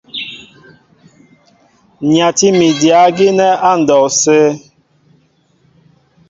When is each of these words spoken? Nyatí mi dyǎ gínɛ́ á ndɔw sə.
Nyatí 2.13 2.47
mi 2.57 2.67
dyǎ 2.79 3.01
gínɛ́ 3.17 3.51
á 3.67 3.71
ndɔw 3.79 4.05
sə. 4.21 4.37